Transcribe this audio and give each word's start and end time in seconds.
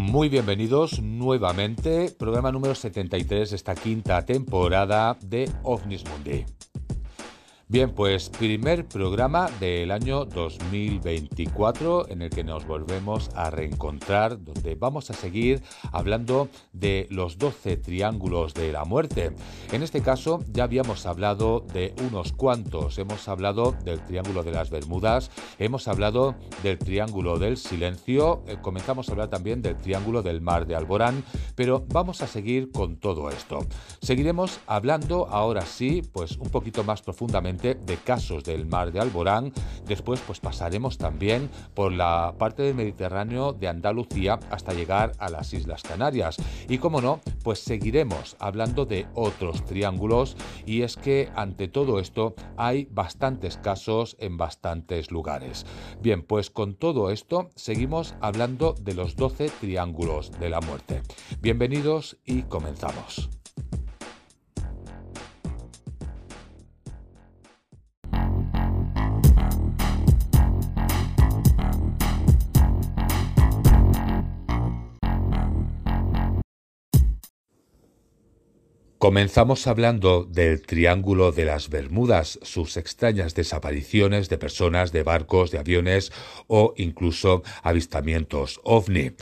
Muy 0.00 0.30
bienvenidos 0.30 1.02
nuevamente, 1.02 2.10
programa 2.18 2.50
número 2.50 2.74
73 2.74 3.50
de 3.50 3.56
esta 3.56 3.74
quinta 3.74 4.24
temporada 4.24 5.18
de 5.20 5.50
OVNIS 5.62 6.04
Mundi. 6.08 6.46
Bien, 7.70 7.90
pues 7.90 8.30
primer 8.30 8.84
programa 8.84 9.48
del 9.60 9.92
año 9.92 10.24
2024 10.24 12.08
en 12.08 12.22
el 12.22 12.28
que 12.28 12.42
nos 12.42 12.66
volvemos 12.66 13.30
a 13.36 13.48
reencontrar, 13.48 14.42
donde 14.42 14.74
vamos 14.74 15.08
a 15.10 15.12
seguir 15.12 15.62
hablando 15.92 16.48
de 16.72 17.06
los 17.10 17.38
12 17.38 17.76
triángulos 17.76 18.54
de 18.54 18.72
la 18.72 18.84
muerte. 18.84 19.36
En 19.70 19.84
este 19.84 20.02
caso 20.02 20.40
ya 20.52 20.64
habíamos 20.64 21.06
hablado 21.06 21.64
de 21.72 21.94
unos 22.08 22.32
cuantos, 22.32 22.98
hemos 22.98 23.28
hablado 23.28 23.76
del 23.84 24.04
triángulo 24.04 24.42
de 24.42 24.50
las 24.50 24.70
Bermudas, 24.70 25.30
hemos 25.60 25.86
hablado 25.86 26.34
del 26.64 26.76
triángulo 26.76 27.38
del 27.38 27.56
silencio, 27.56 28.42
eh, 28.48 28.56
comenzamos 28.60 29.08
a 29.08 29.12
hablar 29.12 29.28
también 29.28 29.62
del 29.62 29.76
triángulo 29.76 30.22
del 30.22 30.40
mar 30.40 30.66
de 30.66 30.74
Alborán, 30.74 31.22
pero 31.54 31.84
vamos 31.92 32.20
a 32.20 32.26
seguir 32.26 32.72
con 32.72 32.96
todo 32.96 33.30
esto. 33.30 33.60
Seguiremos 34.02 34.58
hablando 34.66 35.28
ahora 35.28 35.64
sí, 35.64 36.02
pues 36.12 36.36
un 36.36 36.50
poquito 36.50 36.82
más 36.82 37.00
profundamente 37.02 37.59
de 37.60 37.96
casos 38.04 38.44
del 38.44 38.66
mar 38.66 38.92
de 38.92 39.00
Alborán. 39.00 39.52
Después 39.86 40.20
pues 40.26 40.40
pasaremos 40.40 40.98
también 40.98 41.50
por 41.74 41.92
la 41.92 42.34
parte 42.38 42.62
del 42.62 42.74
Mediterráneo 42.74 43.52
de 43.52 43.68
Andalucía 43.68 44.40
hasta 44.50 44.72
llegar 44.72 45.12
a 45.18 45.28
las 45.28 45.52
Islas 45.52 45.82
Canarias. 45.82 46.36
Y 46.68 46.78
como 46.78 47.00
no, 47.00 47.20
pues 47.44 47.60
seguiremos 47.60 48.36
hablando 48.38 48.86
de 48.86 49.06
otros 49.14 49.64
triángulos 49.64 50.36
y 50.66 50.82
es 50.82 50.96
que 50.96 51.30
ante 51.34 51.68
todo 51.68 52.00
esto 52.00 52.34
hay 52.56 52.88
bastantes 52.90 53.56
casos 53.56 54.16
en 54.18 54.36
bastantes 54.36 55.10
lugares. 55.10 55.66
Bien, 56.00 56.22
pues 56.22 56.50
con 56.50 56.74
todo 56.74 57.10
esto 57.10 57.50
seguimos 57.56 58.14
hablando 58.20 58.74
de 58.80 58.94
los 58.94 59.16
12 59.16 59.50
triángulos 59.60 60.32
de 60.40 60.50
la 60.50 60.60
muerte. 60.60 61.02
Bienvenidos 61.40 62.18
y 62.24 62.42
comenzamos. 62.42 63.28
Comenzamos 79.00 79.66
hablando 79.66 80.24
del 80.24 80.60
Triángulo 80.60 81.32
de 81.32 81.46
las 81.46 81.70
Bermudas, 81.70 82.38
sus 82.42 82.76
extrañas 82.76 83.34
desapariciones 83.34 84.28
de 84.28 84.36
personas, 84.36 84.92
de 84.92 85.02
barcos, 85.02 85.50
de 85.50 85.58
aviones 85.58 86.12
o 86.48 86.74
incluso 86.76 87.42
avistamientos 87.62 88.60
ovni. 88.62 89.12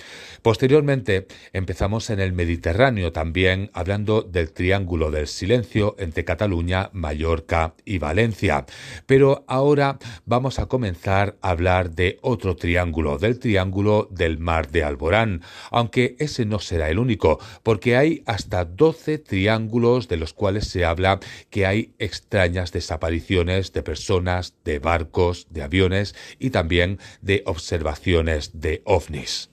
Posteriormente 0.42 1.28
empezamos 1.52 2.10
en 2.10 2.18
el 2.18 2.32
Mediterráneo 2.32 3.12
también 3.12 3.70
hablando 3.72 4.22
del 4.22 4.50
Triángulo 4.50 5.12
del 5.12 5.28
Silencio 5.28 5.94
entre 6.00 6.24
Cataluña, 6.24 6.90
Mallorca 6.92 7.74
y 7.84 7.98
Valencia. 7.98 8.66
Pero 9.06 9.44
ahora 9.46 10.00
vamos 10.26 10.58
a 10.58 10.66
comenzar 10.66 11.36
a 11.40 11.50
hablar 11.50 11.92
de 11.92 12.18
otro 12.22 12.56
triángulo, 12.56 13.16
del 13.18 13.38
Triángulo 13.38 14.08
del 14.10 14.38
Mar 14.40 14.72
de 14.72 14.82
Alborán, 14.82 15.42
aunque 15.70 16.16
ese 16.18 16.46
no 16.46 16.58
será 16.58 16.90
el 16.90 16.98
único, 16.98 17.38
porque 17.62 17.96
hay 17.96 18.24
hasta 18.26 18.64
12 18.64 19.18
triángulos 19.18 19.67
de 20.08 20.16
los 20.16 20.32
cuales 20.32 20.66
se 20.66 20.84
habla 20.84 21.20
que 21.50 21.66
hay 21.66 21.92
extrañas 21.98 22.72
desapariciones 22.72 23.72
de 23.72 23.82
personas, 23.82 24.54
de 24.64 24.78
barcos, 24.78 25.46
de 25.50 25.62
aviones 25.62 26.14
y 26.38 26.50
también 26.50 26.98
de 27.20 27.42
observaciones 27.46 28.60
de 28.60 28.82
ovnis. 28.84 29.50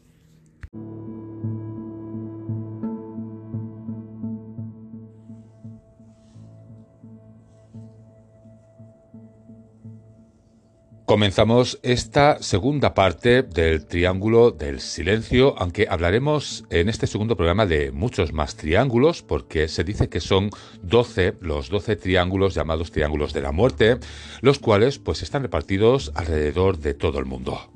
Comenzamos 11.15 11.79
esta 11.81 12.43
segunda 12.43 12.93
parte 12.93 13.41
del 13.41 13.85
Triángulo 13.85 14.51
del 14.51 14.81
Silencio, 14.81 15.55
aunque 15.57 15.87
hablaremos 15.89 16.65
en 16.69 16.89
este 16.89 17.07
segundo 17.07 17.37
programa 17.37 17.65
de 17.65 17.93
muchos 17.93 18.33
más 18.33 18.57
triángulos, 18.57 19.23
porque 19.23 19.69
se 19.69 19.85
dice 19.85 20.09
que 20.09 20.19
son 20.19 20.49
12 20.83 21.35
los 21.39 21.69
12 21.69 21.95
triángulos 21.95 22.53
llamados 22.53 22.91
Triángulos 22.91 23.31
de 23.31 23.39
la 23.39 23.53
Muerte, 23.53 23.97
los 24.41 24.59
cuales 24.59 24.99
pues 24.99 25.23
están 25.23 25.43
repartidos 25.43 26.11
alrededor 26.15 26.79
de 26.79 26.93
todo 26.93 27.19
el 27.19 27.25
mundo. 27.25 27.71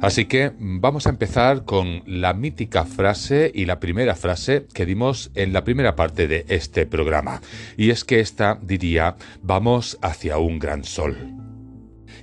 Así 0.00 0.24
que 0.24 0.52
vamos 0.58 1.06
a 1.06 1.10
empezar 1.10 1.66
con 1.66 2.02
la 2.06 2.32
mítica 2.32 2.86
frase 2.86 3.52
y 3.54 3.66
la 3.66 3.78
primera 3.78 4.14
frase 4.14 4.66
que 4.72 4.86
dimos 4.86 5.32
en 5.34 5.52
la 5.52 5.64
primera 5.64 5.96
parte 5.96 6.28
de 6.28 6.46
este 6.48 6.86
programa, 6.86 7.42
y 7.76 7.90
es 7.90 8.04
que 8.04 8.20
esta 8.20 8.58
diría, 8.62 9.16
vamos 9.42 9.98
hacia 10.00 10.38
un 10.38 10.58
gran 10.58 10.82
sol. 10.82 11.45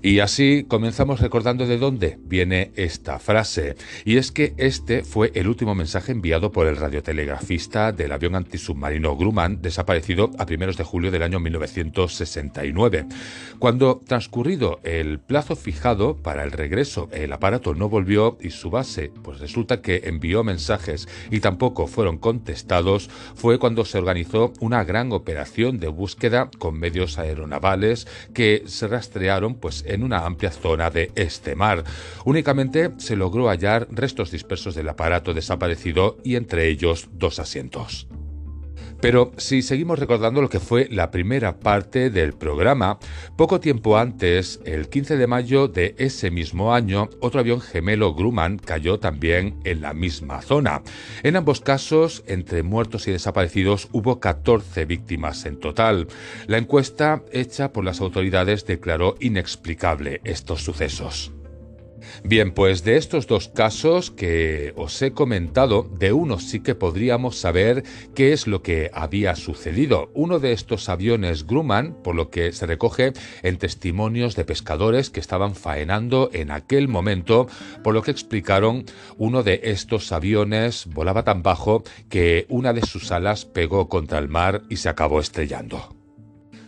Y 0.01 0.19
así 0.19 0.65
comenzamos 0.67 1.19
recordando 1.19 1.65
de 1.65 1.77
dónde 1.77 2.19
viene 2.23 2.71
esta 2.75 3.19
frase. 3.19 3.75
Y 4.05 4.17
es 4.17 4.31
que 4.31 4.53
este 4.57 5.03
fue 5.03 5.31
el 5.35 5.47
último 5.47 5.75
mensaje 5.75 6.11
enviado 6.11 6.51
por 6.51 6.67
el 6.67 6.77
radiotelegrafista 6.77 7.91
del 7.91 8.11
avión 8.11 8.35
antisubmarino 8.35 9.15
Grumman, 9.15 9.61
desaparecido 9.61 10.31
a 10.37 10.45
primeros 10.45 10.77
de 10.77 10.83
julio 10.83 11.11
del 11.11 11.23
año 11.23 11.39
1969. 11.39 13.05
Cuando 13.59 14.01
transcurrido 14.05 14.79
el 14.83 15.19
plazo 15.19 15.55
fijado 15.55 16.17
para 16.17 16.43
el 16.43 16.51
regreso, 16.51 17.09
el 17.11 17.31
aparato 17.33 17.73
no 17.73 17.89
volvió 17.89 18.37
y 18.41 18.49
su 18.49 18.69
base, 18.69 19.11
pues 19.23 19.39
resulta 19.39 19.81
que 19.81 20.01
envió 20.05 20.43
mensajes 20.43 21.07
y 21.31 21.39
tampoco 21.39 21.87
fueron 21.87 22.17
contestados, 22.17 23.09
fue 23.35 23.59
cuando 23.59 23.85
se 23.85 23.97
organizó 23.97 24.53
una 24.59 24.83
gran 24.83 25.11
operación 25.11 25.79
de 25.79 25.87
búsqueda 25.87 26.49
con 26.59 26.79
medios 26.79 27.17
aeronavales 27.17 28.07
que 28.33 28.63
se 28.65 28.87
rastrearon 28.87 29.55
pues 29.55 29.72
en 29.87 30.03
una 30.03 30.25
amplia 30.25 30.51
zona 30.51 30.89
de 30.89 31.11
este 31.15 31.55
mar. 31.55 31.83
Únicamente 32.25 32.91
se 32.97 33.15
logró 33.15 33.49
hallar 33.49 33.87
restos 33.89 34.29
dispersos 34.29 34.75
del 34.75 34.89
aparato 34.89 35.33
desaparecido 35.33 36.17
y 36.23 36.35
entre 36.35 36.67
ellos 36.67 37.09
dos 37.11 37.39
asientos. 37.39 38.07
Pero 39.03 39.33
si 39.35 39.63
seguimos 39.63 39.99
recordando 39.99 40.41
lo 40.41 40.47
que 40.47 40.61
fue 40.61 40.87
la 40.89 41.11
primera 41.11 41.59
parte 41.59 42.09
del 42.09 42.31
programa, 42.31 42.99
poco 43.35 43.59
tiempo 43.59 43.97
antes, 43.97 44.61
el 44.63 44.87
15 44.87 45.17
de 45.17 45.27
mayo 45.27 45.67
de 45.67 45.93
ese 45.97 46.31
mismo 46.31 46.73
año, 46.73 47.09
otro 47.19 47.41
avión 47.41 47.59
gemelo 47.59 48.15
Grumman 48.15 48.59
cayó 48.59 48.99
también 48.99 49.59
en 49.65 49.81
la 49.81 49.93
misma 49.93 50.41
zona. 50.41 50.83
En 51.21 51.35
ambos 51.35 51.59
casos, 51.59 52.23
entre 52.27 52.63
muertos 52.63 53.05
y 53.09 53.11
desaparecidos, 53.11 53.89
hubo 53.91 54.21
14 54.21 54.85
víctimas 54.85 55.45
en 55.45 55.59
total. 55.59 56.07
La 56.47 56.57
encuesta 56.57 57.23
hecha 57.33 57.73
por 57.73 57.83
las 57.83 57.99
autoridades 57.99 58.65
declaró 58.65 59.15
inexplicable 59.19 60.21
estos 60.23 60.63
sucesos. 60.63 61.33
Bien, 62.23 62.53
pues 62.53 62.83
de 62.83 62.97
estos 62.97 63.27
dos 63.27 63.49
casos 63.49 64.11
que 64.11 64.73
os 64.75 65.01
he 65.01 65.11
comentado, 65.11 65.83
de 65.83 66.13
uno 66.13 66.39
sí 66.39 66.59
que 66.61 66.75
podríamos 66.75 67.37
saber 67.37 67.83
qué 68.15 68.33
es 68.33 68.47
lo 68.47 68.61
que 68.61 68.89
había 68.93 69.35
sucedido. 69.35 70.11
Uno 70.13 70.39
de 70.39 70.53
estos 70.53 70.89
aviones 70.89 71.45
Grumman, 71.45 71.95
por 72.03 72.15
lo 72.15 72.29
que 72.29 72.51
se 72.51 72.65
recoge 72.65 73.13
en 73.41 73.57
testimonios 73.57 74.35
de 74.35 74.45
pescadores 74.45 75.09
que 75.09 75.19
estaban 75.19 75.55
faenando 75.55 76.29
en 76.33 76.51
aquel 76.51 76.87
momento, 76.87 77.47
por 77.83 77.93
lo 77.93 78.01
que 78.01 78.11
explicaron, 78.11 78.85
uno 79.17 79.43
de 79.43 79.61
estos 79.63 80.11
aviones 80.11 80.87
volaba 80.87 81.23
tan 81.23 81.43
bajo 81.43 81.83
que 82.09 82.45
una 82.49 82.73
de 82.73 82.81
sus 82.81 83.11
alas 83.11 83.45
pegó 83.45 83.89
contra 83.89 84.19
el 84.19 84.27
mar 84.27 84.63
y 84.69 84.77
se 84.77 84.89
acabó 84.89 85.19
estrellando. 85.19 86.02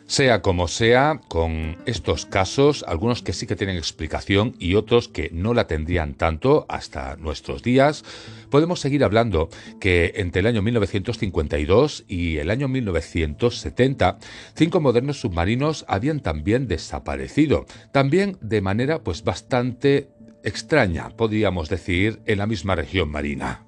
Sea 0.07 0.43
como 0.43 0.67
sea, 0.67 1.19
con 1.27 1.77
estos 1.87 2.27
casos, 2.27 2.85
algunos 2.87 3.23
que 3.23 3.33
sí 3.33 3.47
que 3.47 3.55
tienen 3.55 3.75
explicación 3.75 4.55
y 4.59 4.75
otros 4.75 5.07
que 5.07 5.31
no 5.33 5.55
la 5.55 5.65
tendrían 5.65 6.13
tanto 6.13 6.67
hasta 6.69 7.15
nuestros 7.15 7.63
días, 7.63 8.03
podemos 8.51 8.79
seguir 8.79 9.03
hablando 9.03 9.49
que 9.79 10.13
entre 10.17 10.41
el 10.41 10.45
año 10.47 10.61
1952 10.61 12.05
y 12.07 12.37
el 12.37 12.51
año 12.51 12.67
1970, 12.67 14.19
cinco 14.55 14.79
modernos 14.79 15.19
submarinos 15.19 15.85
habían 15.87 16.19
también 16.19 16.67
desaparecido, 16.67 17.65
también 17.91 18.37
de 18.41 18.61
manera 18.61 19.03
pues 19.03 19.23
bastante 19.23 20.09
extraña, 20.43 21.09
podríamos 21.09 21.67
decir, 21.67 22.21
en 22.27 22.37
la 22.37 22.45
misma 22.45 22.75
región 22.75 23.09
marina. 23.09 23.64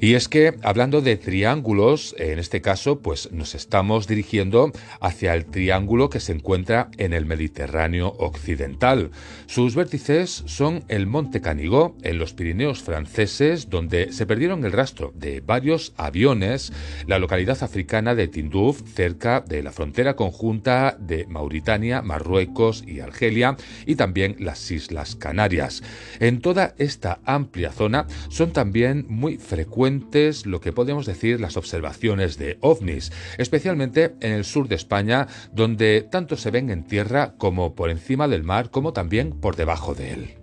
Y 0.00 0.14
es 0.14 0.28
que, 0.28 0.54
hablando 0.62 1.00
de 1.00 1.16
triángulos, 1.16 2.14
en 2.18 2.38
este 2.38 2.60
caso, 2.60 3.00
pues 3.00 3.32
nos 3.32 3.56
estamos 3.56 4.06
dirigiendo 4.06 4.70
hacia 5.00 5.34
el 5.34 5.46
triángulo 5.46 6.08
que 6.08 6.20
se 6.20 6.32
encuentra 6.32 6.88
en 6.98 7.12
el 7.12 7.26
Mediterráneo 7.26 8.14
occidental. 8.18 9.10
Sus 9.46 9.74
vértices 9.74 10.44
son 10.46 10.84
el 10.86 11.08
Monte 11.08 11.40
Canigó, 11.40 11.96
en 12.02 12.18
los 12.18 12.32
Pirineos 12.32 12.80
franceses, 12.80 13.70
donde 13.70 14.12
se 14.12 14.24
perdieron 14.24 14.64
el 14.64 14.70
rastro 14.70 15.12
de 15.16 15.40
varios 15.40 15.92
aviones, 15.96 16.72
la 17.08 17.18
localidad 17.18 17.60
africana 17.64 18.14
de 18.14 18.28
Tinduf, 18.28 18.82
cerca 18.94 19.40
de 19.40 19.64
la 19.64 19.72
frontera 19.72 20.14
conjunta 20.14 20.96
de 21.00 21.26
Mauritania, 21.26 22.02
Marruecos 22.02 22.84
y 22.86 23.00
Argelia, 23.00 23.56
y 23.84 23.96
también 23.96 24.36
las 24.38 24.70
Islas 24.70 25.16
Canarias. 25.16 25.82
En 26.20 26.40
toda 26.40 26.76
esta 26.78 27.18
amplia 27.24 27.72
zona 27.72 28.06
son 28.28 28.52
también 28.52 29.04
muy 29.08 29.38
frecuentes 29.38 29.87
lo 30.44 30.60
que 30.60 30.72
podemos 30.72 31.06
decir 31.06 31.40
las 31.40 31.56
observaciones 31.56 32.38
de 32.38 32.58
ovnis, 32.60 33.12
especialmente 33.38 34.14
en 34.20 34.32
el 34.32 34.44
sur 34.44 34.68
de 34.68 34.74
España, 34.74 35.26
donde 35.52 36.06
tanto 36.10 36.36
se 36.36 36.50
ven 36.50 36.70
en 36.70 36.84
tierra 36.84 37.34
como 37.38 37.74
por 37.74 37.90
encima 37.90 38.28
del 38.28 38.44
mar, 38.44 38.70
como 38.70 38.92
también 38.92 39.32
por 39.40 39.56
debajo 39.56 39.94
de 39.94 40.12
él. 40.12 40.34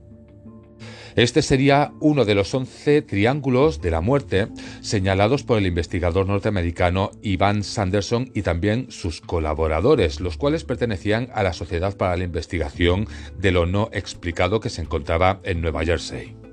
Este 1.15 1.41
sería 1.41 1.93
uno 2.01 2.25
de 2.25 2.35
los 2.35 2.53
11 2.53 3.01
triángulos 3.03 3.81
de 3.81 3.89
la 3.89 4.01
muerte 4.01 4.49
señalados 4.81 5.43
por 5.43 5.57
el 5.57 5.65
investigador 5.65 6.27
norteamericano 6.27 7.11
Ivan 7.21 7.63
Sanderson 7.63 8.31
y 8.33 8.41
también 8.41 8.91
sus 8.91 9.21
colaboradores, 9.21 10.19
los 10.19 10.35
cuales 10.35 10.65
pertenecían 10.65 11.29
a 11.33 11.43
la 11.43 11.53
Sociedad 11.53 11.95
para 11.95 12.17
la 12.17 12.25
Investigación 12.25 13.07
de 13.37 13.51
lo 13.53 13.65
No 13.65 13.89
Explicado 13.93 14.59
que 14.59 14.69
se 14.69 14.81
encontraba 14.81 15.39
en 15.43 15.61
Nueva 15.61 15.85
Jersey. 15.85 16.44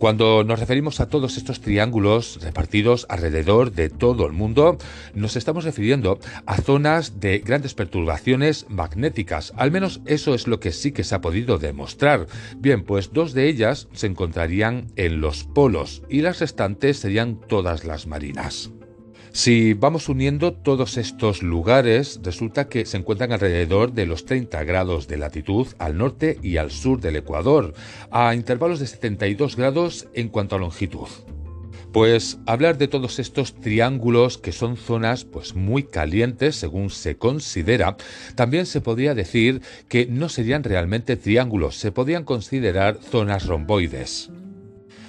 Cuando 0.00 0.44
nos 0.44 0.58
referimos 0.58 0.98
a 1.00 1.10
todos 1.10 1.36
estos 1.36 1.60
triángulos 1.60 2.38
repartidos 2.40 3.04
alrededor 3.10 3.70
de 3.72 3.90
todo 3.90 4.24
el 4.24 4.32
mundo, 4.32 4.78
nos 5.12 5.36
estamos 5.36 5.64
refiriendo 5.64 6.18
a 6.46 6.56
zonas 6.56 7.20
de 7.20 7.40
grandes 7.40 7.74
perturbaciones 7.74 8.64
magnéticas. 8.70 9.52
Al 9.58 9.70
menos 9.70 10.00
eso 10.06 10.34
es 10.34 10.46
lo 10.46 10.58
que 10.58 10.72
sí 10.72 10.92
que 10.92 11.04
se 11.04 11.14
ha 11.14 11.20
podido 11.20 11.58
demostrar. 11.58 12.28
Bien, 12.56 12.82
pues 12.82 13.12
dos 13.12 13.34
de 13.34 13.46
ellas 13.46 13.88
se 13.92 14.06
encontrarían 14.06 14.86
en 14.96 15.20
los 15.20 15.44
polos 15.44 16.00
y 16.08 16.22
las 16.22 16.40
restantes 16.40 16.96
serían 16.96 17.38
todas 17.38 17.84
las 17.84 18.06
marinas. 18.06 18.70
Si 19.32 19.74
vamos 19.74 20.08
uniendo 20.08 20.52
todos 20.52 20.96
estos 20.96 21.42
lugares, 21.42 22.20
resulta 22.22 22.68
que 22.68 22.84
se 22.84 22.96
encuentran 22.96 23.32
alrededor 23.32 23.92
de 23.92 24.04
los 24.06 24.24
30 24.24 24.64
grados 24.64 25.06
de 25.06 25.18
latitud 25.18 25.68
al 25.78 25.96
norte 25.96 26.38
y 26.42 26.56
al 26.56 26.72
sur 26.72 27.00
del 27.00 27.16
Ecuador, 27.16 27.72
a 28.10 28.34
intervalos 28.34 28.80
de 28.80 28.88
72 28.88 29.54
grados 29.56 30.08
en 30.14 30.28
cuanto 30.28 30.56
a 30.56 30.58
longitud. 30.58 31.06
Pues 31.92 32.38
hablar 32.46 32.78
de 32.78 32.88
todos 32.88 33.18
estos 33.18 33.54
triángulos 33.54 34.38
que 34.38 34.52
son 34.52 34.76
zonas 34.76 35.24
pues 35.24 35.54
muy 35.54 35.84
calientes 35.84 36.56
según 36.56 36.90
se 36.90 37.16
considera, 37.16 37.96
también 38.34 38.66
se 38.66 38.80
podría 38.80 39.14
decir 39.14 39.62
que 39.88 40.06
no 40.06 40.28
serían 40.28 40.64
realmente 40.64 41.16
triángulos, 41.16 41.76
se 41.76 41.92
podrían 41.92 42.24
considerar 42.24 42.98
zonas 43.00 43.46
romboides. 43.46 44.30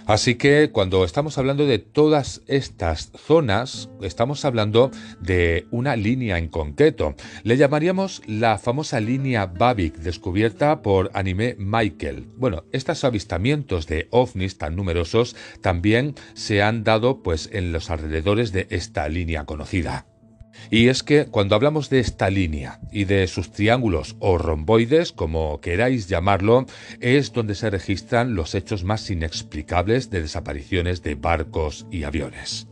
Así 0.05 0.35
que 0.35 0.71
cuando 0.71 1.03
estamos 1.03 1.37
hablando 1.37 1.65
de 1.65 1.79
todas 1.79 2.41
estas 2.47 3.11
zonas, 3.15 3.89
estamos 4.01 4.45
hablando 4.45 4.91
de 5.19 5.67
una 5.71 5.95
línea 5.95 6.37
en 6.37 6.47
concreto. 6.47 7.15
Le 7.43 7.57
llamaríamos 7.57 8.21
la 8.27 8.57
famosa 8.57 8.99
línea 8.99 9.45
Babik 9.45 9.95
descubierta 9.97 10.81
por 10.81 11.11
Anime 11.13 11.55
Michael. 11.57 12.27
Bueno, 12.35 12.65
estos 12.71 13.03
avistamientos 13.03 13.87
de 13.87 14.07
ovnis 14.11 14.57
tan 14.57 14.75
numerosos 14.75 15.35
también 15.61 16.15
se 16.33 16.61
han 16.61 16.83
dado 16.83 17.21
pues 17.21 17.49
en 17.51 17.71
los 17.71 17.89
alrededores 17.89 18.51
de 18.51 18.67
esta 18.69 19.07
línea 19.07 19.45
conocida. 19.45 20.10
Y 20.69 20.87
es 20.87 21.03
que 21.03 21.25
cuando 21.25 21.55
hablamos 21.55 21.89
de 21.89 21.99
esta 21.99 22.29
línea 22.29 22.79
y 22.91 23.05
de 23.05 23.27
sus 23.27 23.51
triángulos 23.51 24.15
o 24.19 24.37
romboides, 24.37 25.11
como 25.11 25.59
queráis 25.59 26.07
llamarlo, 26.07 26.65
es 26.99 27.33
donde 27.33 27.55
se 27.55 27.69
registran 27.69 28.35
los 28.35 28.55
hechos 28.55 28.83
más 28.83 29.09
inexplicables 29.09 30.09
de 30.09 30.21
desapariciones 30.21 31.03
de 31.03 31.15
barcos 31.15 31.85
y 31.91 32.03
aviones. 32.03 32.70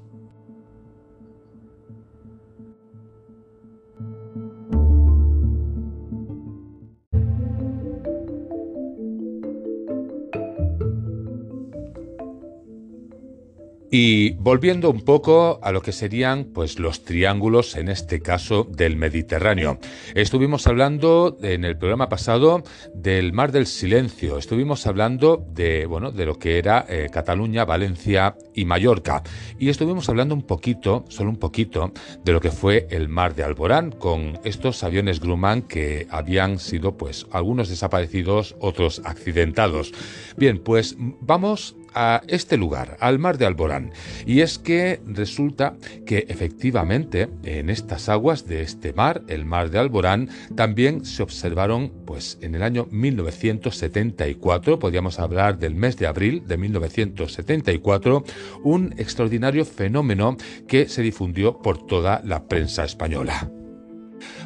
Y 13.92 14.34
volviendo 14.34 14.92
un 14.92 15.02
poco 15.02 15.60
a 15.64 15.72
lo 15.72 15.82
que 15.82 15.92
serían 15.92 16.46
pues 16.46 16.78
los 16.78 17.04
triángulos 17.04 17.76
en 17.76 17.90
este 17.90 18.22
caso 18.22 18.64
del 18.70 18.96
Mediterráneo. 18.98 19.80
Estuvimos 20.14 20.68
hablando 20.68 21.38
en 21.42 21.66
el 21.66 21.76
programa 21.76 22.08
pasado 22.08 22.64
del 22.94 23.34
Mar 23.34 23.52
del 23.52 23.66
Silencio, 23.66 24.38
estuvimos 24.38 24.86
hablando 24.86 25.44
de 25.54 25.88
bueno, 25.88 26.12
de 26.12 26.26
lo 26.26 26.38
que 26.38 26.60
era 26.60 26.86
eh, 26.88 27.10
Cataluña, 27.12 27.66
Valencia 27.66 28.36
y 28.54 28.66
Mallorca 28.66 29.24
y 29.58 29.70
estuvimos 29.70 30.08
hablando 30.08 30.36
un 30.36 30.44
poquito, 30.44 31.06
solo 31.10 31.32
un 31.32 31.38
poquito 31.38 31.92
de 32.24 32.32
lo 32.32 32.42
que 32.42 32.52
fue 32.52 32.88
el 32.92 33.10
Mar 33.10 33.34
de 33.34 33.44
Alborán 33.44 33.92
con 33.92 34.40
estos 34.44 34.84
aviones 34.84 35.20
Grumman 35.20 35.64
que 35.64 36.06
habían 36.12 36.60
sido 36.60 36.96
pues 36.96 37.26
algunos 37.32 37.70
desaparecidos, 37.70 38.56
otros 38.60 39.02
accidentados. 39.04 39.94
Bien, 40.38 40.60
pues 40.60 40.96
vamos 41.22 41.76
a 41.94 42.22
este 42.28 42.58
lugar, 42.58 42.98
al 43.00 43.20
mar 43.20 43.38
de 43.38 43.46
Alborán. 43.46 43.92
Y 44.26 44.42
es 44.42 44.58
que 44.58 45.02
resulta 45.06 45.76
que 46.06 46.26
efectivamente 46.28 47.30
en 47.44 47.70
estas 47.70 48.10
aguas 48.10 48.46
de 48.48 48.62
este 48.62 48.94
mar, 48.94 49.24
el 49.28 49.46
mar 49.46 49.70
de 49.70 49.80
Alborán, 49.80 50.30
también 50.56 51.06
se 51.06 51.24
observaron 51.24 51.92
pues 52.06 52.38
en 52.42 52.56
el 52.56 52.64
año 52.64 52.88
1974, 52.92 54.80
podríamos 54.80 55.20
hablar 55.20 55.60
del 55.60 55.76
mes 55.76 55.98
de 55.98 56.08
abril 56.08 56.44
de 56.48 56.58
1974, 56.58 58.24
un 58.64 58.94
extraordinario 58.98 59.66
fenómeno 59.66 60.38
que 60.68 60.88
se 60.88 61.02
difundió 61.02 61.60
por 61.60 61.86
toda 61.86 62.22
la 62.24 62.48
prensa 62.48 62.84
española. 62.84 63.52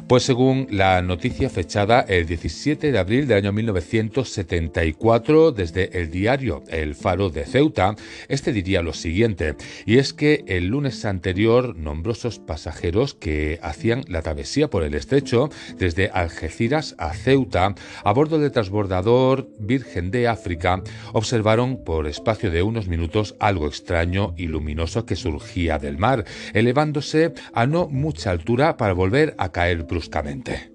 Pues 0.06 0.24
según 0.24 0.66
la 0.70 1.00
noticia 1.00 1.48
fechada 1.48 2.00
el 2.00 2.26
17 2.26 2.92
de 2.92 2.98
abril 2.98 3.26
del 3.26 3.38
año 3.38 3.52
1974 3.52 5.50
desde 5.50 5.98
el 5.98 6.10
diario 6.10 6.62
El 6.68 6.94
Faro 6.94 7.30
de 7.30 7.46
Ceuta, 7.46 7.96
este 8.28 8.52
diría 8.52 8.82
lo 8.82 8.92
siguiente, 8.92 9.56
y 9.86 9.96
es 9.96 10.12
que 10.12 10.44
el 10.46 10.66
lunes 10.66 11.06
anterior 11.06 11.74
nombrosos 11.74 12.38
pasajeros 12.38 13.14
que 13.14 13.58
hacían 13.62 14.04
la 14.06 14.20
travesía 14.20 14.68
por 14.68 14.82
el 14.84 14.92
estrecho 14.94 15.48
desde 15.78 16.10
Algeciras 16.10 16.94
a 16.98 17.14
Ceuta 17.14 17.74
a 18.04 18.12
bordo 18.12 18.38
del 18.38 18.52
transbordador 18.52 19.48
Virgen 19.58 20.10
de 20.10 20.28
África 20.28 20.82
observaron 21.14 21.82
por 21.82 22.06
espacio 22.06 22.50
de 22.50 22.62
unos 22.62 22.88
minutos 22.88 23.36
algo 23.40 23.66
extraño 23.66 24.34
y 24.36 24.48
luminoso 24.48 25.06
que 25.06 25.16
surgía 25.16 25.78
del 25.78 25.96
mar, 25.96 26.26
elevándose 26.52 27.32
a 27.54 27.66
no 27.66 27.88
mucha 27.88 28.32
altura 28.32 28.76
para 28.76 28.92
volver 28.92 29.34
a 29.38 29.50
caer 29.50 29.86
bruscamente. 29.94 30.72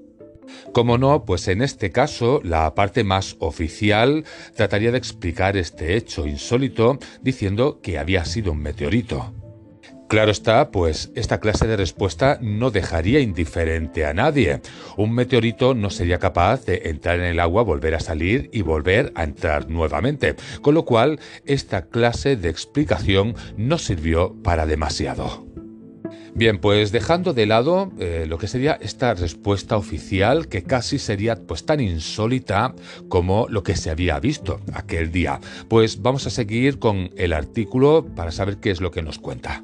Como 0.71 0.97
no, 0.97 1.25
pues 1.25 1.47
en 1.49 1.61
este 1.61 1.91
caso 1.91 2.39
la 2.43 2.73
parte 2.73 3.03
más 3.03 3.35
oficial 3.39 4.23
trataría 4.55 4.91
de 4.91 4.97
explicar 4.97 5.57
este 5.57 5.95
hecho 5.97 6.25
insólito 6.25 6.97
diciendo 7.21 7.81
que 7.81 7.99
había 7.99 8.23
sido 8.23 8.53
un 8.53 8.61
meteorito. 8.61 9.33
Claro 10.07 10.31
está, 10.31 10.71
pues 10.71 11.11
esta 11.13 11.39
clase 11.39 11.67
de 11.67 11.77
respuesta 11.77 12.39
no 12.41 12.71
dejaría 12.71 13.19
indiferente 13.19 14.07
a 14.07 14.13
nadie. 14.13 14.61
Un 14.97 15.13
meteorito 15.13 15.75
no 15.75 15.91
sería 15.91 16.17
capaz 16.17 16.65
de 16.65 16.81
entrar 16.85 17.19
en 17.19 17.25
el 17.25 17.39
agua, 17.39 17.61
volver 17.61 17.93
a 17.93 17.99
salir 17.99 18.49
y 18.51 18.63
volver 18.63 19.11
a 19.13 19.23
entrar 19.23 19.69
nuevamente, 19.69 20.35
con 20.63 20.73
lo 20.73 20.83
cual 20.83 21.19
esta 21.45 21.89
clase 21.89 22.37
de 22.37 22.49
explicación 22.49 23.35
no 23.55 23.77
sirvió 23.77 24.33
para 24.41 24.65
demasiado. 24.65 25.48
Bien, 26.33 26.59
pues 26.59 26.91
dejando 26.91 27.33
de 27.33 27.45
lado 27.45 27.91
eh, 27.99 28.25
lo 28.27 28.37
que 28.37 28.47
sería 28.47 28.77
esta 28.81 29.13
respuesta 29.13 29.77
oficial 29.77 30.47
que 30.47 30.63
casi 30.63 30.99
sería 30.99 31.35
pues 31.35 31.65
tan 31.65 31.79
insólita 31.79 32.73
como 33.07 33.47
lo 33.49 33.63
que 33.63 33.75
se 33.75 33.89
había 33.89 34.19
visto 34.19 34.59
aquel 34.73 35.11
día, 35.11 35.39
pues 35.67 36.01
vamos 36.01 36.27
a 36.27 36.29
seguir 36.29 36.79
con 36.79 37.11
el 37.17 37.33
artículo 37.33 38.05
para 38.15 38.31
saber 38.31 38.57
qué 38.57 38.71
es 38.71 38.81
lo 38.81 38.91
que 38.91 39.01
nos 39.01 39.19
cuenta. 39.19 39.63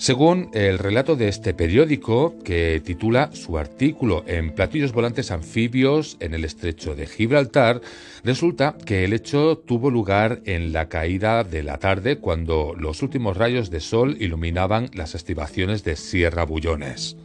Según 0.00 0.48
el 0.54 0.78
relato 0.78 1.14
de 1.14 1.28
este 1.28 1.52
periódico, 1.52 2.34
que 2.42 2.80
titula 2.82 3.32
su 3.34 3.58
artículo 3.58 4.24
en 4.26 4.54
platillos 4.54 4.94
volantes 4.94 5.30
anfibios 5.30 6.16
en 6.20 6.32
el 6.32 6.46
estrecho 6.46 6.94
de 6.94 7.06
Gibraltar, 7.06 7.82
resulta 8.24 8.78
que 8.86 9.04
el 9.04 9.12
hecho 9.12 9.58
tuvo 9.58 9.90
lugar 9.90 10.40
en 10.46 10.72
la 10.72 10.88
caída 10.88 11.44
de 11.44 11.62
la 11.62 11.76
tarde 11.76 12.16
cuando 12.16 12.72
los 12.74 13.02
últimos 13.02 13.36
rayos 13.36 13.68
de 13.68 13.80
sol 13.80 14.16
iluminaban 14.18 14.88
las 14.94 15.14
estivaciones 15.14 15.84
de 15.84 15.96
Sierra 15.96 16.46
Bullones. 16.46 17.18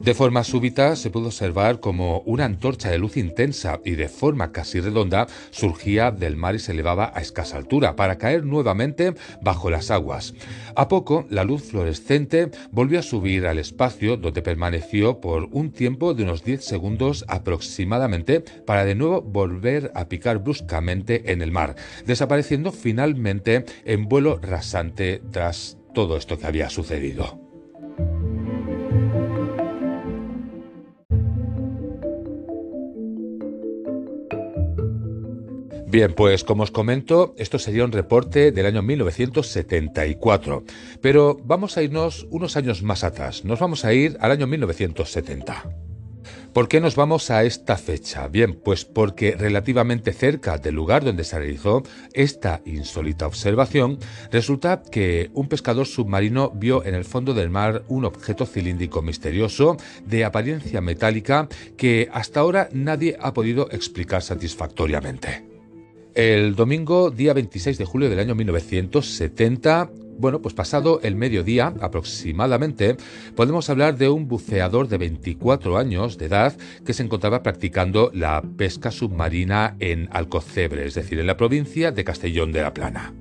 De 0.00 0.14
forma 0.14 0.44
súbita 0.44 0.94
se 0.94 1.10
pudo 1.10 1.26
observar 1.26 1.80
como 1.80 2.20
una 2.20 2.44
antorcha 2.44 2.88
de 2.88 2.98
luz 2.98 3.16
intensa 3.16 3.80
y 3.84 3.96
de 3.96 4.08
forma 4.08 4.52
casi 4.52 4.78
redonda 4.78 5.26
surgía 5.50 6.12
del 6.12 6.36
mar 6.36 6.54
y 6.54 6.60
se 6.60 6.70
elevaba 6.70 7.10
a 7.14 7.20
escasa 7.20 7.56
altura 7.56 7.96
para 7.96 8.16
caer 8.16 8.44
nuevamente 8.44 9.14
bajo 9.42 9.70
las 9.70 9.90
aguas. 9.90 10.34
A 10.76 10.86
poco 10.86 11.26
la 11.30 11.42
luz 11.42 11.64
fluorescente 11.64 12.50
volvió 12.70 13.00
a 13.00 13.02
subir 13.02 13.46
al 13.46 13.58
espacio 13.58 14.16
donde 14.16 14.40
permaneció 14.40 15.20
por 15.20 15.48
un 15.50 15.72
tiempo 15.72 16.14
de 16.14 16.22
unos 16.22 16.44
10 16.44 16.64
segundos 16.64 17.24
aproximadamente 17.26 18.40
para 18.40 18.84
de 18.84 18.94
nuevo 18.94 19.20
volver 19.20 19.90
a 19.96 20.08
picar 20.08 20.38
bruscamente 20.38 21.32
en 21.32 21.42
el 21.42 21.50
mar, 21.50 21.74
desapareciendo 22.06 22.70
finalmente 22.70 23.64
en 23.84 24.08
vuelo 24.08 24.38
rasante 24.40 25.20
tras 25.32 25.76
todo 25.92 26.16
esto 26.16 26.38
que 26.38 26.46
había 26.46 26.70
sucedido. 26.70 27.47
Bien, 35.90 36.12
pues 36.12 36.44
como 36.44 36.64
os 36.64 36.70
comento, 36.70 37.34
esto 37.38 37.58
sería 37.58 37.82
un 37.82 37.92
reporte 37.92 38.52
del 38.52 38.66
año 38.66 38.82
1974, 38.82 40.62
pero 41.00 41.38
vamos 41.42 41.78
a 41.78 41.82
irnos 41.82 42.26
unos 42.28 42.58
años 42.58 42.82
más 42.82 43.04
atrás, 43.04 43.46
nos 43.46 43.58
vamos 43.58 43.86
a 43.86 43.94
ir 43.94 44.18
al 44.20 44.32
año 44.32 44.46
1970. 44.46 45.64
¿Por 46.52 46.68
qué 46.68 46.82
nos 46.82 46.94
vamos 46.94 47.30
a 47.30 47.42
esta 47.44 47.78
fecha? 47.78 48.28
Bien, 48.28 48.60
pues 48.62 48.84
porque 48.84 49.34
relativamente 49.34 50.12
cerca 50.12 50.58
del 50.58 50.74
lugar 50.74 51.06
donde 51.06 51.24
se 51.24 51.38
realizó 51.38 51.82
esta 52.12 52.60
insólita 52.66 53.26
observación, 53.26 53.98
resulta 54.30 54.82
que 54.82 55.30
un 55.32 55.48
pescador 55.48 55.86
submarino 55.86 56.50
vio 56.50 56.84
en 56.84 56.96
el 56.96 57.06
fondo 57.06 57.32
del 57.32 57.48
mar 57.48 57.84
un 57.88 58.04
objeto 58.04 58.44
cilíndrico 58.44 59.00
misterioso 59.00 59.78
de 60.04 60.26
apariencia 60.26 60.82
metálica 60.82 61.48
que 61.78 62.10
hasta 62.12 62.40
ahora 62.40 62.68
nadie 62.72 63.16
ha 63.22 63.32
podido 63.32 63.70
explicar 63.70 64.20
satisfactoriamente. 64.20 65.57
El 66.18 66.56
domingo, 66.56 67.12
día 67.12 67.32
26 67.32 67.78
de 67.78 67.84
julio 67.84 68.10
del 68.10 68.18
año 68.18 68.34
1970, 68.34 69.88
bueno, 70.18 70.42
pues 70.42 70.52
pasado 70.52 70.98
el 71.04 71.14
mediodía 71.14 71.72
aproximadamente, 71.80 72.96
podemos 73.36 73.70
hablar 73.70 73.96
de 73.96 74.08
un 74.08 74.26
buceador 74.26 74.88
de 74.88 74.98
24 74.98 75.78
años 75.78 76.18
de 76.18 76.26
edad 76.26 76.56
que 76.84 76.92
se 76.92 77.04
encontraba 77.04 77.44
practicando 77.44 78.10
la 78.12 78.42
pesca 78.56 78.90
submarina 78.90 79.76
en 79.78 80.08
Alcocebre, 80.10 80.86
es 80.86 80.94
decir, 80.94 81.20
en 81.20 81.28
la 81.28 81.36
provincia 81.36 81.92
de 81.92 82.02
Castellón 82.02 82.50
de 82.50 82.62
la 82.62 82.74
Plana. 82.74 83.14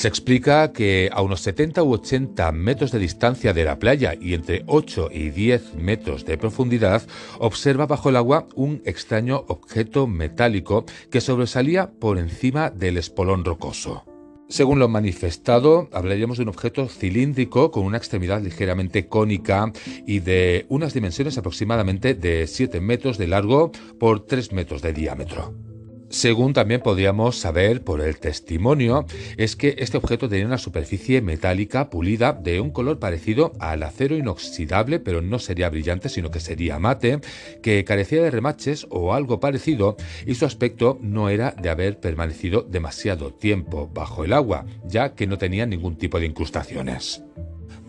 Se 0.00 0.08
explica 0.08 0.72
que 0.72 1.10
a 1.12 1.20
unos 1.20 1.42
70 1.42 1.82
u 1.82 1.92
80 1.92 2.52
metros 2.52 2.90
de 2.90 2.98
distancia 2.98 3.52
de 3.52 3.64
la 3.64 3.78
playa 3.78 4.14
y 4.18 4.32
entre 4.32 4.64
8 4.66 5.10
y 5.12 5.28
10 5.28 5.74
metros 5.74 6.24
de 6.24 6.38
profundidad, 6.38 7.02
observa 7.38 7.84
bajo 7.84 8.08
el 8.08 8.16
agua 8.16 8.48
un 8.54 8.80
extraño 8.86 9.44
objeto 9.48 10.06
metálico 10.06 10.86
que 11.10 11.20
sobresalía 11.20 11.90
por 11.90 12.16
encima 12.16 12.70
del 12.70 12.96
espolón 12.96 13.44
rocoso. 13.44 14.06
Según 14.48 14.78
lo 14.78 14.88
manifestado, 14.88 15.90
hablaríamos 15.92 16.38
de 16.38 16.44
un 16.44 16.48
objeto 16.48 16.88
cilíndrico 16.88 17.70
con 17.70 17.84
una 17.84 17.98
extremidad 17.98 18.40
ligeramente 18.40 19.06
cónica 19.06 19.70
y 20.06 20.20
de 20.20 20.64
unas 20.70 20.94
dimensiones 20.94 21.36
aproximadamente 21.36 22.14
de 22.14 22.46
7 22.46 22.80
metros 22.80 23.18
de 23.18 23.26
largo 23.26 23.70
por 23.98 24.24
3 24.24 24.52
metros 24.52 24.80
de 24.80 24.94
diámetro. 24.94 25.69
Según 26.10 26.54
también 26.54 26.80
podríamos 26.80 27.36
saber 27.36 27.84
por 27.84 28.00
el 28.00 28.18
testimonio, 28.18 29.06
es 29.36 29.54
que 29.54 29.76
este 29.78 29.96
objeto 29.96 30.28
tenía 30.28 30.44
una 30.44 30.58
superficie 30.58 31.22
metálica 31.22 31.88
pulida 31.88 32.32
de 32.32 32.60
un 32.60 32.70
color 32.70 32.98
parecido 32.98 33.52
al 33.60 33.84
acero 33.84 34.16
inoxidable, 34.16 34.98
pero 34.98 35.22
no 35.22 35.38
sería 35.38 35.70
brillante, 35.70 36.08
sino 36.08 36.32
que 36.32 36.40
sería 36.40 36.80
mate, 36.80 37.20
que 37.62 37.84
carecía 37.84 38.22
de 38.22 38.30
remaches 38.32 38.88
o 38.90 39.14
algo 39.14 39.38
parecido, 39.38 39.96
y 40.26 40.34
su 40.34 40.46
aspecto 40.46 40.98
no 41.00 41.28
era 41.28 41.52
de 41.52 41.70
haber 41.70 42.00
permanecido 42.00 42.62
demasiado 42.62 43.32
tiempo 43.32 43.88
bajo 43.94 44.24
el 44.24 44.32
agua, 44.32 44.66
ya 44.84 45.14
que 45.14 45.28
no 45.28 45.38
tenía 45.38 45.64
ningún 45.64 45.96
tipo 45.96 46.18
de 46.18 46.26
incrustaciones. 46.26 47.22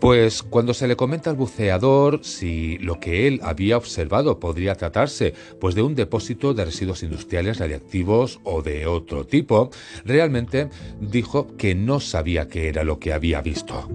Pues 0.02 0.42
cuando 0.42 0.74
se 0.74 0.88
le 0.88 0.96
comenta 0.96 1.30
al 1.30 1.36
buceador 1.36 2.24
si 2.24 2.76
lo 2.78 2.98
que 2.98 3.28
él 3.28 3.38
había 3.44 3.76
observado 3.76 4.40
podría 4.40 4.74
tratarse 4.74 5.32
pues 5.60 5.76
de 5.76 5.82
un 5.82 5.94
depósito 5.94 6.54
de 6.54 6.64
residuos 6.64 7.04
industriales 7.04 7.58
radiactivos 7.58 8.40
o 8.42 8.62
de 8.62 8.88
otro 8.88 9.24
tipo, 9.24 9.70
realmente 10.04 10.70
dijo 11.00 11.56
que 11.56 11.76
no 11.76 12.00
sabía 12.00 12.48
qué 12.48 12.66
era 12.66 12.82
lo 12.82 12.98
que 12.98 13.12
había 13.12 13.42
visto. 13.42 13.88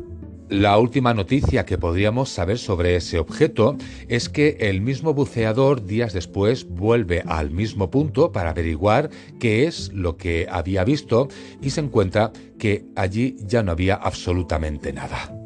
La 0.48 0.78
última 0.78 1.14
noticia 1.14 1.66
que 1.66 1.78
podríamos 1.78 2.30
saber 2.30 2.58
sobre 2.58 2.96
ese 2.96 3.20
objeto 3.20 3.76
es 4.08 4.30
que 4.30 4.56
el 4.62 4.80
mismo 4.80 5.14
buceador 5.14 5.86
días 5.86 6.14
después 6.14 6.70
vuelve 6.70 7.22
al 7.28 7.52
mismo 7.52 7.92
punto 7.92 8.32
para 8.32 8.52
averiguar 8.52 9.10
qué 9.42 9.68
es 9.68 9.92
lo 9.92 10.16
que 10.16 10.48
había 10.50 10.86
visto 10.86 11.28
y 11.62 11.72
se 11.72 11.82
encuentra 11.82 12.32
que 12.58 12.86
allí 12.96 13.36
ya 13.42 13.62
no 13.62 13.74
había 13.74 13.96
absolutamente 13.96 14.94
nada. 14.94 15.37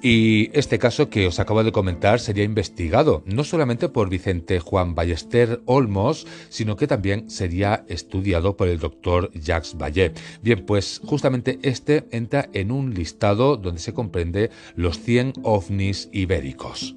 Y 0.00 0.50
este 0.56 0.78
caso 0.78 1.10
que 1.10 1.26
os 1.26 1.40
acabo 1.40 1.64
de 1.64 1.72
comentar 1.72 2.20
sería 2.20 2.44
investigado 2.44 3.24
no 3.26 3.42
solamente 3.42 3.88
por 3.88 4.08
Vicente 4.08 4.60
Juan 4.60 4.94
Ballester 4.94 5.60
Olmos, 5.64 6.24
sino 6.50 6.76
que 6.76 6.86
también 6.86 7.28
sería 7.28 7.84
estudiado 7.88 8.56
por 8.56 8.68
el 8.68 8.78
doctor 8.78 9.32
Jacques 9.34 9.74
Vallée. 9.76 10.12
Bien, 10.40 10.64
pues 10.64 11.00
justamente 11.04 11.58
este 11.62 12.06
entra 12.12 12.48
en 12.52 12.70
un 12.70 12.94
listado 12.94 13.56
donde 13.56 13.80
se 13.80 13.92
comprende 13.92 14.50
los 14.76 15.00
100 15.00 15.32
ovnis 15.42 16.08
ibéricos. 16.12 16.94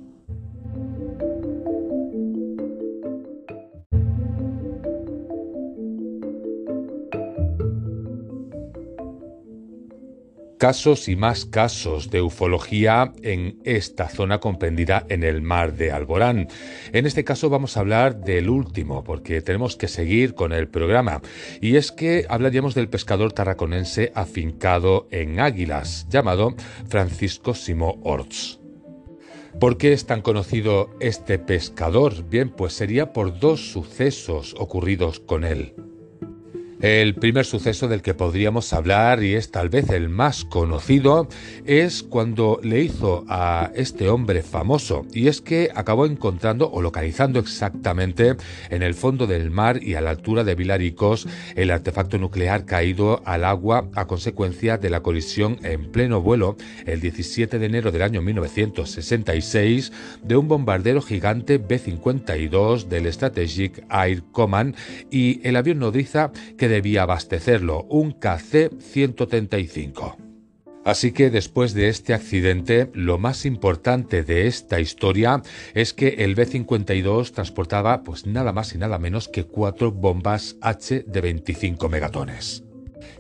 Casos 10.62 11.10
y 11.10 11.16
más 11.16 11.46
casos 11.46 12.12
de 12.12 12.22
ufología 12.22 13.14
en 13.24 13.60
esta 13.64 14.08
zona 14.10 14.38
comprendida 14.38 15.08
en 15.10 15.24
el 15.24 15.42
mar 15.42 15.74
de 15.74 15.92
Alborán. 15.92 16.50
En 16.94 17.08
este 17.08 17.24
caso 17.24 17.50
vamos 17.50 17.76
a 17.76 17.80
hablar 17.80 18.22
del 18.22 18.48
último, 18.48 19.04
porque 19.04 19.42
tenemos 19.42 19.76
que 19.76 19.88
seguir 19.88 20.36
con 20.36 20.54
el 20.54 20.68
programa. 20.68 21.24
Y 21.62 21.78
es 21.78 21.92
que 21.92 22.28
hablaríamos 22.30 22.76
del 22.76 22.90
pescador 22.90 23.34
tarraconense 23.34 24.12
afincado 24.14 25.08
en 25.10 25.40
Águilas, 25.40 26.06
llamado 26.12 26.54
Francisco 26.88 27.56
Simo 27.56 28.00
Orts. 28.04 28.60
¿Por 29.60 29.80
qué 29.80 29.94
es 29.94 30.06
tan 30.06 30.22
conocido 30.22 30.92
este 31.00 31.40
pescador? 31.40 32.30
Bien, 32.30 32.52
pues 32.52 32.74
sería 32.74 33.14
por 33.14 33.40
dos 33.40 33.72
sucesos 33.72 34.54
ocurridos 34.60 35.20
con 35.20 35.44
él. 35.44 35.74
El 36.82 37.14
primer 37.14 37.46
suceso 37.46 37.88
del 37.88 38.02
que 38.02 38.16
podríamos 38.16 38.74
hablar, 38.74 39.22
y 39.22 39.36
es 39.36 39.52
tal 39.52 39.70
vez 39.70 39.92
el 39.92 40.10
más 40.10 40.46
conocido, 40.46 41.28
es 41.68 42.02
cuando 42.02 42.60
le 42.64 42.82
hizo 42.82 43.24
a 43.28 43.70
este 43.76 44.10
hombre 44.10 44.42
famoso, 44.42 45.06
y 45.14 45.28
es 45.28 45.42
que 45.42 45.70
acabó 45.76 46.08
encontrando 46.08 46.72
o 46.72 46.82
localizando 46.82 47.40
exactamente 47.40 48.36
en 48.72 48.82
el 48.82 48.96
fondo 48.96 49.28
del 49.28 49.52
mar 49.52 49.84
y 49.84 49.94
a 49.94 50.02
la 50.02 50.10
altura 50.10 50.44
de 50.44 50.56
Vilaricos 50.56 51.28
el 51.56 51.70
artefacto 51.70 52.18
nuclear 52.18 52.66
caído 52.66 53.22
al 53.26 53.44
agua 53.44 53.88
a 53.94 54.08
consecuencia 54.08 54.80
de 54.80 54.90
la 54.90 55.02
colisión 55.02 55.60
en 55.62 55.92
pleno 55.92 56.20
vuelo 56.20 56.58
el 56.88 57.00
17 57.00 57.60
de 57.60 57.66
enero 57.68 57.92
del 57.92 58.02
año 58.02 58.24
1966 58.24 59.92
de 60.24 60.36
un 60.36 60.48
bombardero 60.48 61.04
gigante 61.04 61.60
B-52 61.60 62.86
del 62.86 63.12
Strategic 63.14 63.84
Air 63.92 64.24
Command 64.32 64.76
y 65.12 65.48
el 65.48 65.56
avión 65.58 65.78
nodriza 65.78 66.32
que 66.58 66.71
debía 66.72 67.04
abastecerlo, 67.04 67.84
un 67.90 68.20
KC-135. 68.20 70.16
Así 70.84 71.12
que 71.12 71.30
después 71.30 71.76
de 71.76 71.90
este 71.90 72.16
accidente, 72.16 72.90
lo 72.94 73.20
más 73.20 73.46
importante 73.46 74.24
de 74.24 74.48
esta 74.48 74.80
historia 74.80 75.44
es 75.76 75.94
que 75.94 76.08
el 76.20 76.34
B-52 76.34 77.34
transportaba 77.34 78.02
pues 78.04 78.26
nada 78.26 78.52
más 78.52 78.74
y 78.74 78.80
nada 78.80 78.98
menos 78.98 79.28
que 79.28 79.44
cuatro 79.44 79.92
bombas 79.92 80.56
H 80.62 81.04
de 81.06 81.22
25 81.22 81.88
megatones. 81.88 82.64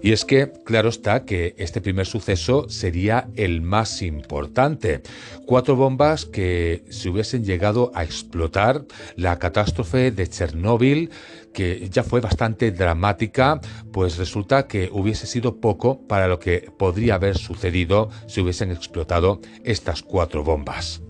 Y 0.03 0.13
es 0.13 0.25
que, 0.25 0.51
claro 0.65 0.89
está 0.89 1.25
que 1.25 1.53
este 1.57 1.79
primer 1.79 2.07
suceso 2.07 2.67
sería 2.69 3.27
el 3.35 3.61
más 3.61 4.01
importante. 4.01 5.01
Cuatro 5.45 5.75
bombas 5.75 6.25
que 6.25 6.83
si 6.89 7.09
hubiesen 7.09 7.45
llegado 7.45 7.91
a 7.93 8.03
explotar, 8.03 8.85
la 9.15 9.37
catástrofe 9.37 10.09
de 10.09 10.27
Chernóbil 10.27 11.11
que 11.53 11.89
ya 11.89 12.03
fue 12.03 12.21
bastante 12.21 12.71
dramática, 12.71 13.59
pues 13.91 14.17
resulta 14.17 14.67
que 14.67 14.89
hubiese 14.91 15.27
sido 15.27 15.59
poco 15.59 16.01
para 16.07 16.27
lo 16.27 16.39
que 16.39 16.71
podría 16.77 17.15
haber 17.15 17.37
sucedido 17.37 18.09
si 18.27 18.41
hubiesen 18.41 18.71
explotado 18.71 19.39
estas 19.63 20.01
cuatro 20.01 20.43
bombas. 20.43 21.01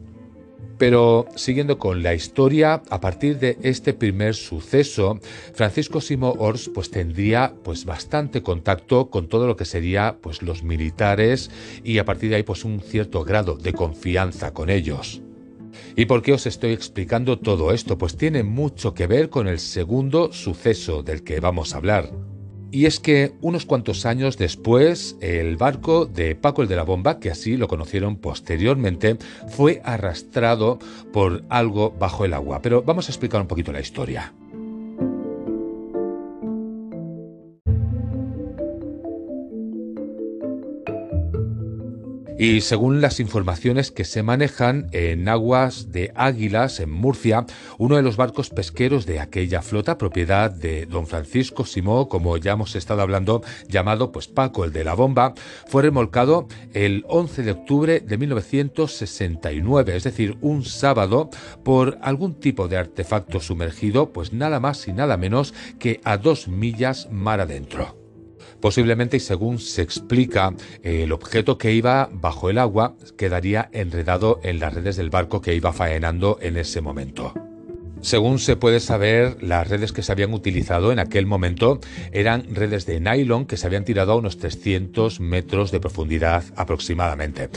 Pero 0.82 1.28
siguiendo 1.36 1.78
con 1.78 2.02
la 2.02 2.16
historia, 2.16 2.82
a 2.90 3.00
partir 3.00 3.38
de 3.38 3.56
este 3.62 3.94
primer 3.94 4.34
suceso, 4.34 5.20
Francisco 5.54 6.02
Simo 6.02 6.34
Ors 6.40 6.72
pues 6.74 6.90
tendría 6.90 7.54
pues 7.64 7.86
bastante 7.86 8.42
contacto 8.42 9.12
con 9.12 9.28
todo 9.28 9.46
lo 9.46 9.56
que 9.56 9.66
sería 9.66 10.18
pues 10.20 10.42
los 10.42 10.64
militares 10.64 11.52
y 11.84 12.00
a 12.00 12.06
partir 12.06 12.32
de 12.32 12.38
ahí 12.38 12.44
pues 12.44 12.66
un 12.66 12.80
cierto 12.82 13.24
grado 13.24 13.58
de 13.58 13.74
confianza 13.74 14.56
con 14.56 14.72
ellos. 14.72 15.22
¿Y 15.96 16.06
por 16.06 16.22
qué 16.22 16.34
os 16.34 16.46
estoy 16.46 16.72
explicando 16.72 17.40
todo 17.40 17.72
esto? 17.72 17.98
Pues 17.98 18.18
tiene 18.18 18.44
mucho 18.44 18.94
que 18.94 19.08
ver 19.08 19.30
con 19.30 19.48
el 19.48 19.60
segundo 19.60 20.32
suceso 20.32 21.04
del 21.04 21.24
que 21.24 21.40
vamos 21.40 21.74
a 21.74 21.78
hablar. 21.78 22.12
Y 22.72 22.86
es 22.86 23.02
que 23.02 23.34
unos 23.42 23.66
cuantos 23.66 24.06
años 24.06 24.38
después, 24.38 25.18
el 25.20 25.58
barco 25.58 26.06
de 26.06 26.36
Paco 26.36 26.62
el 26.62 26.70
de 26.70 26.78
la 26.78 26.84
Bomba, 26.84 27.20
que 27.20 27.30
así 27.30 27.58
lo 27.58 27.68
conocieron 27.68 28.16
posteriormente, 28.16 29.18
fue 29.50 29.82
arrastrado 29.84 30.80
por 31.12 31.44
algo 31.50 31.92
bajo 31.92 32.24
el 32.24 32.34
agua. 32.34 32.62
Pero 32.62 32.82
vamos 32.82 33.10
a 33.10 33.12
explicar 33.12 33.42
un 33.42 33.48
poquito 33.48 33.74
la 33.74 33.82
historia. 33.82 34.34
Y 42.42 42.62
según 42.62 43.02
las 43.02 43.20
informaciones 43.20 43.92
que 43.92 44.04
se 44.04 44.24
manejan 44.24 44.88
en 44.94 45.30
aguas 45.30 45.92
de 45.92 46.12
Águilas, 46.16 46.80
en 46.80 46.90
Murcia, 46.90 47.46
uno 47.78 47.98
de 47.98 48.02
los 48.02 48.18
barcos 48.18 48.50
pesqueros 48.50 49.06
de 49.06 49.20
aquella 49.20 49.62
flota, 49.62 50.00
propiedad 50.00 50.50
de 50.50 50.88
don 50.88 51.06
Francisco 51.06 51.66
Simó, 51.66 52.10
como 52.10 52.38
ya 52.38 52.54
hemos 52.54 52.76
estado 52.76 53.04
hablando, 53.04 53.44
llamado 53.68 54.12
pues 54.12 54.28
Paco 54.28 54.66
el 54.66 54.74
de 54.74 54.84
la 54.84 54.96
Bomba, 54.96 55.36
fue 55.68 55.84
remolcado 55.84 56.48
el 56.74 57.06
11 57.10 57.44
de 57.44 57.52
octubre 57.52 58.00
de 58.00 58.18
1969, 58.18 59.96
es 59.96 60.04
decir, 60.04 60.40
un 60.42 60.66
sábado, 60.66 61.30
por 61.64 62.00
algún 62.02 62.34
tipo 62.40 62.68
de 62.68 62.78
artefacto 62.78 63.40
sumergido, 63.40 64.14
pues 64.14 64.34
nada 64.34 64.60
más 64.60 64.88
y 64.88 64.94
nada 64.94 65.16
menos 65.16 65.54
que 65.78 66.02
a 66.04 66.18
dos 66.18 66.48
millas 66.48 67.08
mar 67.12 67.40
adentro. 67.40 68.01
Posiblemente, 68.62 69.18
y 69.18 69.20
según 69.20 69.60
se 69.60 69.82
explica, 69.82 70.54
el 70.84 71.12
objeto 71.12 71.58
que 71.58 71.74
iba 71.74 72.10
bajo 72.12 72.50
el 72.50 72.60
agua 72.60 72.96
quedaría 73.18 73.70
enredado 73.74 74.40
en 74.44 74.60
las 74.60 74.74
redes 74.74 74.98
del 74.98 75.10
barco 75.10 75.42
que 75.42 75.56
iba 75.56 75.74
faenando 75.74 76.38
en 76.42 76.58
ese 76.58 76.80
momento. 76.80 77.34
Según 78.02 78.40
se 78.40 78.56
puede 78.56 78.80
saber, 78.80 79.44
las 79.44 79.68
redes 79.68 79.92
que 79.92 80.02
se 80.02 80.12
habían 80.12 80.34
utilizado 80.34 80.92
en 80.92 80.98
aquel 80.98 81.28
momento 81.28 81.80
eran 82.12 82.44
redes 82.54 82.88
de 82.88 83.00
nylon 83.00 83.46
que 83.46 83.58
se 83.58 83.68
habían 83.68 83.86
tirado 83.86 84.14
a 84.14 84.16
unos 84.16 84.40
300 84.40 85.20
metros 85.20 85.72
de 85.72 85.80
profundidad 85.80 86.44
aproximadamente. 86.56 87.50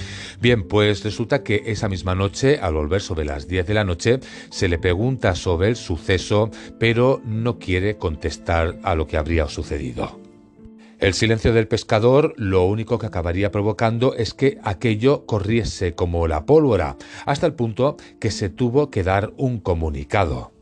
Bien, 0.42 0.68
pues 0.68 1.02
resulta 1.02 1.42
que 1.42 1.62
esa 1.66 1.88
misma 1.88 2.14
noche, 2.14 2.58
al 2.61 2.75
volver 2.75 3.00
sobre 3.00 3.25
las 3.25 3.49
10 3.49 3.66
de 3.66 3.75
la 3.75 3.84
noche, 3.84 4.20
se 4.50 4.68
le 4.68 4.78
pregunta 4.78 5.34
sobre 5.34 5.68
el 5.68 5.76
suceso, 5.76 6.50
pero 6.78 7.23
no 7.25 7.58
quiere 7.58 7.96
contestar 7.96 8.78
a 8.82 8.94
lo 8.94 9.06
que 9.06 9.16
habría 9.16 9.49
sucedido. 9.49 10.24
El 10.98 11.14
silencio 11.14 11.52
del 11.52 11.68
pescador 11.68 12.34
lo 12.36 12.64
único 12.64 12.98
que 12.98 13.06
acabaría 13.06 13.50
provocando 13.50 14.14
es 14.14 14.32
que 14.32 14.58
aquello 14.62 15.26
corriese 15.26 15.94
como 15.94 16.28
la 16.28 16.46
pólvora, 16.46 16.96
hasta 17.26 17.46
el 17.46 17.54
punto 17.54 17.96
que 18.20 18.30
se 18.30 18.48
tuvo 18.48 18.90
que 18.90 19.02
dar 19.02 19.32
un 19.36 19.58
comunicado. 19.58 20.52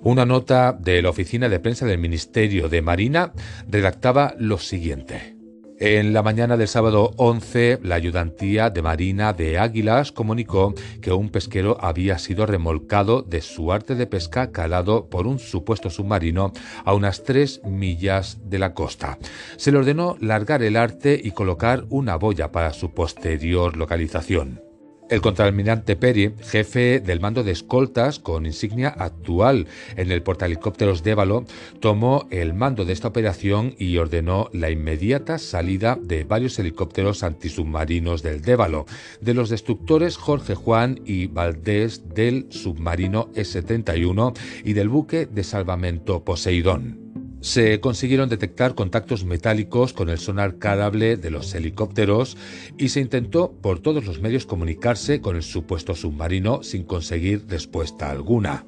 Una 0.00 0.26
nota 0.26 0.72
de 0.72 1.02
la 1.02 1.10
oficina 1.10 1.48
de 1.48 1.60
prensa 1.60 1.86
del 1.86 1.98
Ministerio 1.98 2.68
de 2.68 2.82
Marina 2.82 3.32
redactaba 3.68 4.34
lo 4.38 4.58
siguiente. 4.58 5.35
En 5.78 6.14
la 6.14 6.22
mañana 6.22 6.56
del 6.56 6.68
sábado 6.68 7.10
11, 7.16 7.80
la 7.82 7.96
ayudantía 7.96 8.70
de 8.70 8.80
Marina 8.80 9.34
de 9.34 9.58
Águilas 9.58 10.10
comunicó 10.10 10.72
que 11.02 11.12
un 11.12 11.28
pesquero 11.28 11.76
había 11.82 12.18
sido 12.18 12.46
remolcado 12.46 13.20
de 13.20 13.42
su 13.42 13.72
arte 13.72 13.94
de 13.94 14.06
pesca 14.06 14.52
calado 14.52 15.10
por 15.10 15.26
un 15.26 15.38
supuesto 15.38 15.90
submarino 15.90 16.54
a 16.86 16.94
unas 16.94 17.24
tres 17.24 17.60
millas 17.62 18.38
de 18.48 18.58
la 18.58 18.72
costa. 18.72 19.18
Se 19.58 19.70
le 19.70 19.76
ordenó 19.76 20.16
largar 20.18 20.62
el 20.62 20.76
arte 20.76 21.20
y 21.22 21.32
colocar 21.32 21.84
una 21.90 22.16
boya 22.16 22.52
para 22.52 22.72
su 22.72 22.94
posterior 22.94 23.76
localización. 23.76 24.65
El 25.08 25.20
contraalmirante 25.20 25.94
Perry, 25.94 26.34
jefe 26.40 26.98
del 26.98 27.20
mando 27.20 27.44
de 27.44 27.52
escoltas 27.52 28.18
con 28.18 28.44
insignia 28.44 28.88
actual 28.88 29.68
en 29.96 30.10
el 30.10 30.20
portahelicópteros 30.20 31.04
Dévalo, 31.04 31.44
tomó 31.78 32.26
el 32.32 32.54
mando 32.54 32.84
de 32.84 32.92
esta 32.92 33.06
operación 33.06 33.76
y 33.78 33.98
ordenó 33.98 34.50
la 34.52 34.68
inmediata 34.68 35.38
salida 35.38 35.96
de 36.00 36.24
varios 36.24 36.58
helicópteros 36.58 37.22
antisubmarinos 37.22 38.24
del 38.24 38.42
Dévalo, 38.42 38.86
de 39.20 39.34
los 39.34 39.48
destructores 39.48 40.16
Jorge 40.16 40.56
Juan 40.56 41.00
y 41.04 41.28
Valdés 41.28 42.08
del 42.12 42.48
submarino 42.50 43.30
S-71 43.36 44.36
y 44.64 44.72
del 44.72 44.88
buque 44.88 45.26
de 45.26 45.44
salvamento 45.44 46.24
Poseidón 46.24 47.05
se 47.40 47.80
consiguieron 47.80 48.28
detectar 48.28 48.74
contactos 48.74 49.24
metálicos 49.24 49.92
con 49.92 50.08
el 50.08 50.18
sonar 50.18 50.58
carable 50.58 51.16
de 51.16 51.30
los 51.30 51.54
helicópteros 51.54 52.36
y 52.78 52.88
se 52.88 53.00
intentó 53.00 53.52
por 53.52 53.80
todos 53.80 54.04
los 54.04 54.20
medios 54.20 54.46
comunicarse 54.46 55.20
con 55.20 55.36
el 55.36 55.42
supuesto 55.42 55.94
submarino 55.94 56.62
sin 56.62 56.84
conseguir 56.84 57.44
respuesta 57.48 58.10
alguna. 58.10 58.66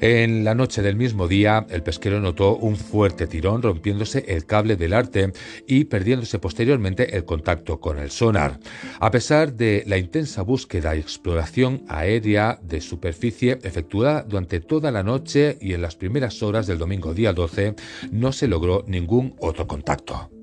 En 0.00 0.44
la 0.44 0.54
noche 0.54 0.82
del 0.82 0.96
mismo 0.96 1.28
día, 1.28 1.66
el 1.70 1.82
pesquero 1.82 2.20
notó 2.20 2.56
un 2.56 2.76
fuerte 2.76 3.26
tirón 3.26 3.62
rompiéndose 3.62 4.24
el 4.28 4.46
cable 4.46 4.76
del 4.76 4.92
arte 4.92 5.32
y 5.66 5.84
perdiéndose 5.84 6.38
posteriormente 6.38 7.16
el 7.16 7.24
contacto 7.24 7.80
con 7.80 7.98
el 7.98 8.10
sonar. 8.10 8.58
A 9.00 9.10
pesar 9.10 9.52
de 9.54 9.84
la 9.86 9.98
intensa 9.98 10.42
búsqueda 10.42 10.96
y 10.96 11.00
exploración 11.00 11.82
aérea 11.88 12.58
de 12.62 12.80
superficie 12.80 13.58
efectuada 13.62 14.22
durante 14.22 14.60
toda 14.60 14.90
la 14.90 15.02
noche 15.02 15.58
y 15.60 15.72
en 15.72 15.82
las 15.82 15.96
primeras 15.96 16.42
horas 16.42 16.66
del 16.66 16.78
domingo 16.78 17.14
día 17.14 17.32
12, 17.32 17.74
no 18.12 18.32
se 18.32 18.48
logró 18.48 18.84
ningún 18.86 19.34
otro 19.38 19.66
contacto. 19.66 20.35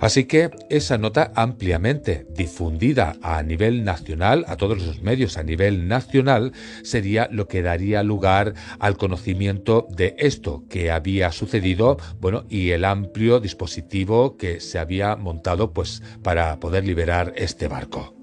Así 0.00 0.24
que 0.24 0.50
esa 0.70 0.98
nota 0.98 1.32
ampliamente 1.34 2.26
difundida 2.30 3.16
a 3.22 3.42
nivel 3.42 3.84
nacional, 3.84 4.44
a 4.48 4.56
todos 4.56 4.82
los 4.82 5.02
medios 5.02 5.36
a 5.36 5.42
nivel 5.42 5.88
nacional, 5.88 6.52
sería 6.82 7.28
lo 7.30 7.48
que 7.48 7.62
daría 7.62 8.02
lugar 8.02 8.54
al 8.78 8.96
conocimiento 8.96 9.86
de 9.90 10.14
esto 10.18 10.64
que 10.68 10.90
había 10.90 11.32
sucedido, 11.32 11.98
bueno, 12.20 12.44
y 12.48 12.70
el 12.70 12.84
amplio 12.84 13.40
dispositivo 13.40 14.36
que 14.36 14.60
se 14.60 14.78
había 14.78 15.16
montado 15.16 15.72
pues 15.72 16.02
para 16.22 16.58
poder 16.60 16.84
liberar 16.84 17.32
este 17.36 17.68
barco. 17.68 18.14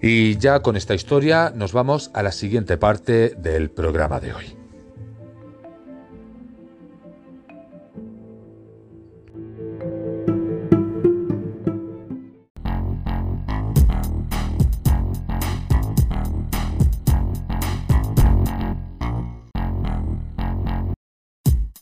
Y 0.00 0.36
ya 0.38 0.60
con 0.60 0.76
esta 0.76 0.94
historia 0.94 1.52
nos 1.54 1.72
vamos 1.72 2.10
a 2.14 2.22
la 2.22 2.32
siguiente 2.32 2.76
parte 2.76 3.34
del 3.36 3.70
programa 3.70 4.18
de 4.18 4.32
hoy. 4.32 4.61